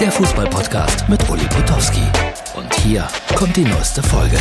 [0.00, 2.02] der Fußballpodcast mit Uli Potowski.
[2.56, 4.38] Und hier kommt die neueste Folge.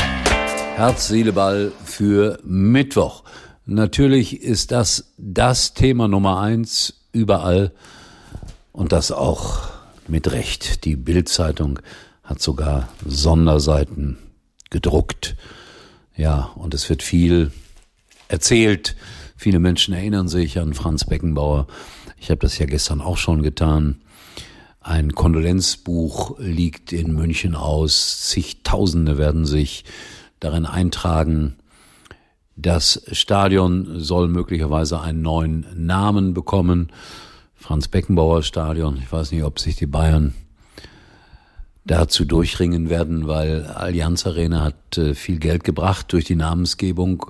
[0.76, 3.24] Herz, Seele, Ball für Mittwoch.
[3.66, 7.72] Natürlich ist das das Thema Nummer eins überall
[8.72, 9.70] und das auch
[10.08, 10.86] mit Recht.
[10.86, 11.80] Die Bildzeitung
[12.24, 14.20] hat sogar Sonderseiten
[14.70, 15.36] gedruckt.
[16.16, 17.52] Ja, und es wird viel
[18.28, 18.96] erzählt.
[19.36, 21.66] Viele Menschen erinnern sich an Franz Beckenbauer.
[22.20, 24.02] Ich habe das ja gestern auch schon getan.
[24.88, 28.22] Ein Kondolenzbuch liegt in München aus.
[28.22, 29.84] Zigtausende werden sich
[30.40, 31.58] darin eintragen.
[32.56, 36.94] Das Stadion soll möglicherweise einen neuen Namen bekommen.
[37.54, 38.98] Franz Beckenbauer Stadion.
[39.04, 40.34] Ich weiß nicht, ob sich die Bayern
[41.84, 47.26] dazu durchringen werden, weil Allianz Arena hat äh, viel Geld gebracht durch die Namensgebung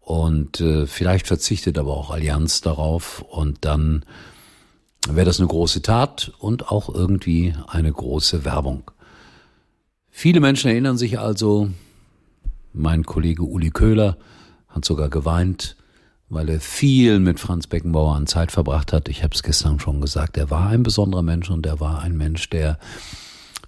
[0.00, 4.06] und äh, vielleicht verzichtet aber auch Allianz darauf und dann
[5.08, 8.90] wäre das eine große Tat und auch irgendwie eine große Werbung.
[10.10, 11.70] Viele Menschen erinnern sich also,
[12.72, 14.16] mein Kollege Uli Köhler
[14.68, 15.76] hat sogar geweint,
[16.28, 19.08] weil er viel mit Franz Beckenbauer an Zeit verbracht hat.
[19.08, 22.16] Ich habe es gestern schon gesagt, er war ein besonderer Mensch und er war ein
[22.16, 22.78] Mensch, der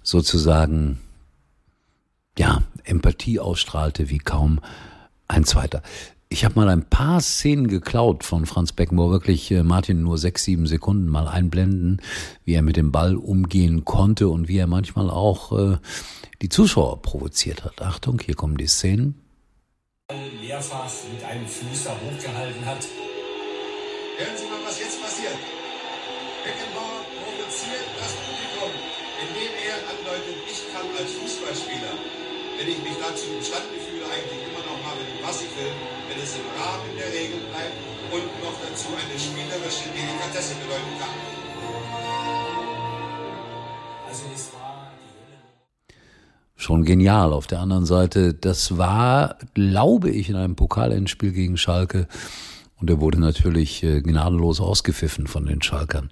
[0.01, 0.99] sozusagen
[2.37, 4.59] ja Empathie ausstrahlte wie kaum
[5.27, 5.81] ein zweiter.
[6.27, 10.43] Ich habe mal ein paar Szenen geklaut von Franz Beckenbauer, wirklich äh, Martin nur sechs,
[10.43, 12.01] sieben Sekunden mal einblenden,
[12.43, 15.77] wie er mit dem Ball umgehen konnte und wie er manchmal auch äh,
[16.41, 17.81] die Zuschauer provoziert hat.
[17.81, 19.21] Achtung, hier kommen die Szenen.
[20.41, 22.83] Mehrfach mit einem Fuß da hochgehalten hat.
[24.17, 25.37] Hören Sie mal, was jetzt passiert.
[26.43, 28.73] Beckenbauer provoziert das Publikum,
[29.21, 32.24] indem er andeutet, ich kann als Fußballspieler,
[32.57, 35.73] wenn ich mich dazu imstande fühle, eigentlich immer noch machen, was ich will,
[36.07, 37.75] wenn es im Rahmen der Regeln bleibt
[38.11, 41.15] und noch dazu eine spielerische Delikatesse bedeuten kann.
[44.07, 44.65] Also es war
[46.57, 47.33] Schon genial.
[47.33, 52.07] Auf der anderen Seite, das war, glaube ich, in einem Pokalendspiel gegen Schalke.
[52.79, 56.09] Und er wurde natürlich äh, gnadenlos ausgepfiffen von den Schalkern.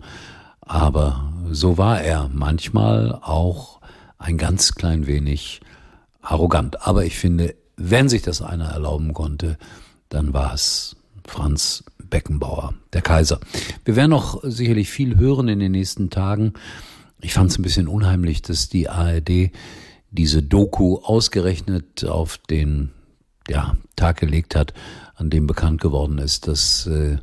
[0.60, 3.80] Aber so war er manchmal auch
[4.18, 5.62] ein ganz klein wenig
[6.24, 6.88] arrogant.
[6.88, 9.58] Aber ich finde, wenn sich das einer erlauben konnte,
[10.10, 10.96] dann war es
[11.26, 13.40] Franz Beckenbauer, der Kaiser.
[13.86, 16.54] Wir werden noch sicherlich viel hören in den nächsten Tagen.
[17.22, 19.52] Ich fand es ein bisschen unheimlich, dass die ARD
[20.12, 22.92] diese Doku ausgerechnet auf den
[23.48, 24.74] ja, Tag gelegt hat,
[25.16, 27.18] an dem bekannt geworden ist, dass äh,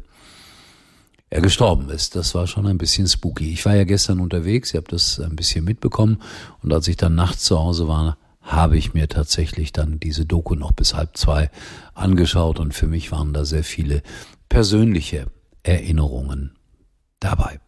[1.30, 2.16] er gestorben ist.
[2.16, 3.52] Das war schon ein bisschen spooky.
[3.52, 6.20] Ich war ja gestern unterwegs, ihr habt das ein bisschen mitbekommen
[6.62, 10.54] und als ich dann nachts zu Hause war, habe ich mir tatsächlich dann diese Doku
[10.54, 11.50] noch bis halb zwei
[11.94, 14.02] angeschaut und für mich waren da sehr viele
[14.48, 15.26] persönliche
[15.62, 16.52] Erinnerungen
[17.20, 17.60] dabei.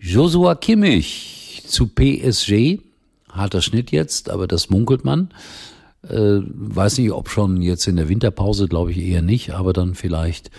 [0.00, 2.80] Joshua Kimmich zu PSG,
[3.30, 5.30] harter Schnitt jetzt, aber das munkelt man.
[6.02, 9.94] Äh, weiß nicht, ob schon jetzt in der Winterpause, glaube ich eher nicht, aber dann
[9.94, 10.50] vielleicht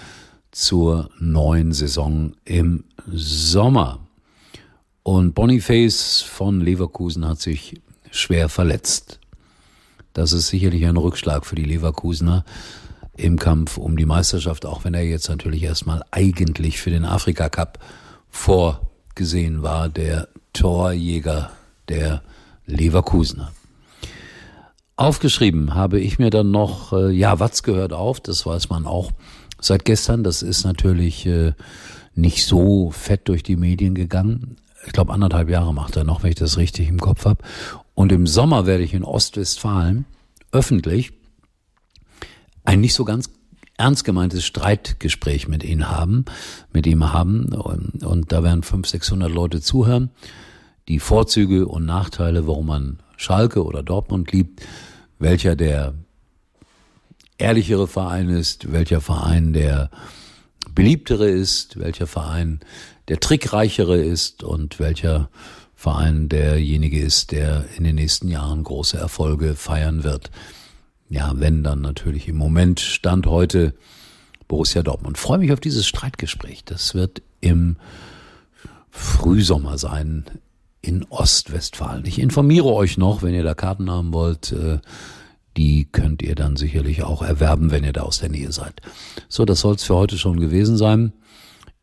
[0.52, 4.00] zur neuen Saison im Sommer.
[5.04, 7.82] Und Boniface von Leverkusen hat sich
[8.20, 9.20] schwer verletzt.
[10.14, 12.44] Das ist sicherlich ein Rückschlag für die Leverkusener
[13.16, 17.50] im Kampf um die Meisterschaft, auch wenn er jetzt natürlich erstmal eigentlich für den Afrika
[17.50, 17.80] Cup
[18.30, 21.52] vorgesehen war, der Torjäger
[21.90, 22.22] der
[22.66, 23.52] Leverkusener.
[24.96, 29.12] Aufgeschrieben habe ich mir dann noch, äh, ja, Watz gehört auf, das weiß man auch
[29.62, 30.24] seit gestern.
[30.24, 31.54] Das ist natürlich äh,
[32.16, 34.58] nicht so fett durch die Medien gegangen.
[34.86, 37.44] Ich glaube, anderthalb Jahre macht er noch, wenn ich das richtig im Kopf habe.
[38.00, 40.06] Und im Sommer werde ich in Ostwestfalen
[40.54, 41.12] öffentlich
[42.64, 43.30] ein nicht so ganz
[43.76, 46.24] ernst gemeintes Streitgespräch mit ihm haben,
[46.72, 47.48] mit ihm haben.
[47.52, 50.12] Und, da werden 500, 600 Leute zuhören.
[50.88, 54.66] Die Vorzüge und Nachteile, warum man Schalke oder Dortmund liebt,
[55.18, 55.94] welcher der
[57.38, 59.92] ehrlichere Verein ist, welcher Verein der
[60.74, 62.62] beliebtere ist, welcher Verein
[63.10, 65.30] der trickreichere ist und welcher
[65.80, 70.30] Verein derjenige ist, der in den nächsten Jahren große Erfolge feiern wird.
[71.10, 73.74] Ja, wenn dann natürlich im Moment Stand heute
[74.50, 75.16] Borussia Dortmund.
[75.16, 76.66] Ich freue mich auf dieses Streitgespräch.
[76.66, 77.78] Das wird im
[78.92, 80.26] Frühsommer sein
[80.82, 82.06] in Ostwestfalen.
[82.06, 84.52] Ich informiere euch noch, wenn ihr da Karten haben wollt.
[84.52, 84.80] Äh,
[85.56, 88.82] die könnt ihr dann sicherlich auch erwerben, wenn ihr da aus der Nähe seid.
[89.30, 91.14] So, das soll es für heute schon gewesen sein.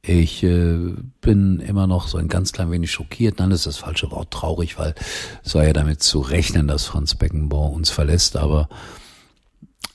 [0.08, 3.40] Ich äh, bin immer noch so ein ganz klein wenig schockiert.
[3.40, 4.94] Nein, das ist das falsche Wort, traurig, weil
[5.42, 8.36] es war ja damit zu rechnen, dass Franz Beckenbauer uns verlässt.
[8.36, 8.68] Aber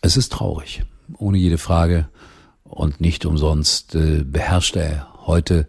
[0.02, 0.84] es ist traurig,
[1.18, 2.10] ohne jede Frage.
[2.66, 5.66] Und nicht umsonst äh, beherrscht er heute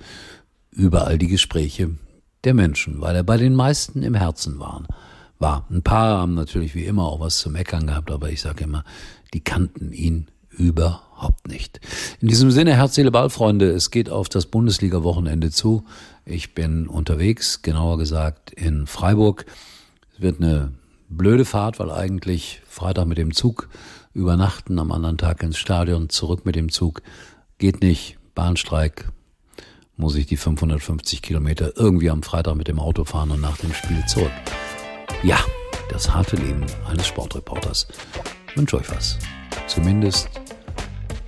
[0.73, 1.91] überall die Gespräche
[2.43, 4.83] der Menschen, weil er bei den meisten im Herzen war.
[5.39, 5.67] war.
[5.71, 8.85] Ein paar haben natürlich wie immer auch was zu meckern gehabt, aber ich sage immer,
[9.35, 11.81] die kannten ihn überhaupt nicht.
[12.21, 15.85] In diesem Sinne, Herz, Seele, Ball, Freunde, es geht auf das Bundesliga-Wochenende zu.
[16.25, 19.47] Ich bin unterwegs, genauer gesagt in Freiburg.
[20.15, 20.73] Es wird eine
[21.09, 23.69] blöde Fahrt, weil eigentlich Freitag mit dem Zug
[24.15, 27.03] übernachten, am anderen Tag ins Stadion, zurück mit dem Zug.
[27.59, 29.11] Geht nicht, Bahnstreik,
[29.97, 33.73] muss ich die 550 Kilometer irgendwie am Freitag mit dem Auto fahren und nach dem
[33.73, 34.33] Spiel zurück.
[35.23, 35.39] Ja,
[35.91, 37.87] das harte Leben eines Sportreporters.
[38.55, 39.19] Wünsche euch was.
[39.67, 40.29] Zumindest